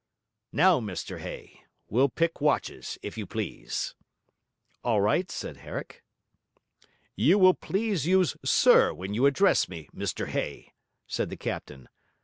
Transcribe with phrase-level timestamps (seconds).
[0.51, 3.93] Now, Mr Hay, we'll pick watches, if you please.'
[4.83, 6.03] 'All right,' said Herrick.
[7.15, 10.73] 'You will please use "sir" when you address me, Mr Hay,'
[11.05, 11.87] said the captain.